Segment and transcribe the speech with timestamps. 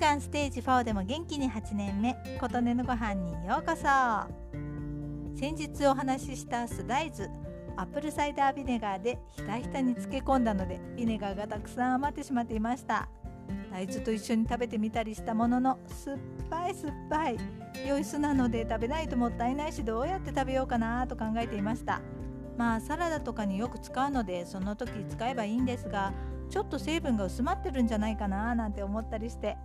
[0.00, 2.16] がんステージ4でも元気に8年目。
[2.40, 3.84] 琴音のご飯にようこそ。
[5.38, 7.28] 先日お話しした酢大豆
[7.76, 13.10] アップルサイダービネガーでひたひたに漬け込んだのでビネガーがたくさん余ってしまっていました。
[13.70, 17.36] 大豆と一緒に食べてみたりしたものの酸っぱい酸っぱい。
[17.86, 22.00] 良い酢なので食べないともったいないしどうやって食べようかなと考えていました。
[22.56, 26.14] まあサラダとかによく使うのでその時使えばいいんですが
[26.48, 29.58] ちょっと成分が薄まってるんじゃないかななんて思ったりして。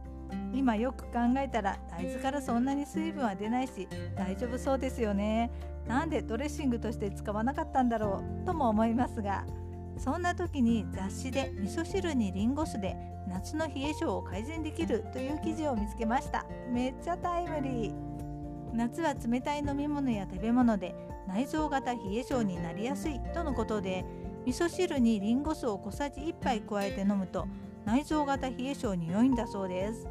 [0.54, 5.52] 今よく考えたら大豆からそんなに水分は出ないし大丈夫そうですよね。
[5.88, 9.46] なんでドレッシングとして使わなかったんだろうとも思いますが
[10.00, 12.96] そんな時に雑誌で味噌汁にリンゴ酢で
[13.28, 16.46] 夏の冷え性を改善できるという記事を見つけました。
[16.72, 18.16] めっちゃタイムリー。
[18.74, 20.94] 夏は冷たい飲み物や食べ物で
[21.28, 24.04] 内臓型冷え性になりやすいとのことで
[24.46, 27.48] 味噌汁にリンゴ酢を小さじ1杯加えて飲むと
[27.86, 30.08] 内臓型冷え性に良いんだそうです。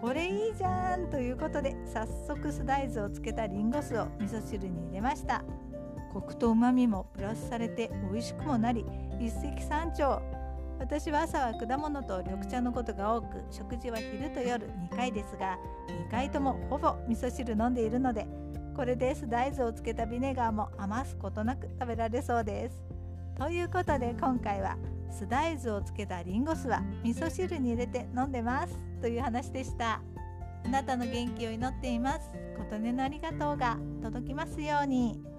[0.00, 5.42] これいいじゃんということで早速酢大豆をつけたリンゴ酢を味噌汁に入れました。
[6.12, 8.84] コクと旨味もプラスされて美味しくもなり
[9.18, 10.22] 一石三鳥。
[10.78, 15.56] 私は朝は果物と緑茶のことが多く食事は昼と夜2回ですが
[16.08, 18.26] 2回ともほぼ味噌汁飲んでいるので
[18.76, 22.84] これで酢大豆をつけたビネガーも余すことなく食べられそうです。
[23.38, 24.76] ということで今回は
[25.14, 30.02] 酢大豆をつけたリンゴ酢は味噌汁に入れて飲んでますという話でした
[30.64, 35.33] あなたの元気を祈っています琴音のありがとうが届きますように。